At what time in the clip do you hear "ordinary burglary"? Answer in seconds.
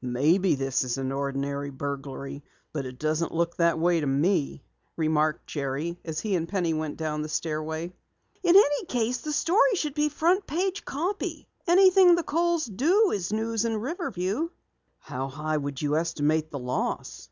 1.12-2.42